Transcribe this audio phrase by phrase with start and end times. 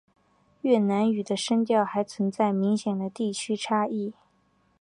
[0.61, 4.15] 越南语的声调还存在明显的地区差异。